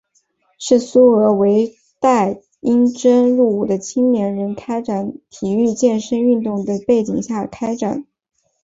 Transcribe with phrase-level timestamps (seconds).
[0.57, 8.07] 是苏俄为待应征入伍的青年人开展体育健身运动的背景下开展的。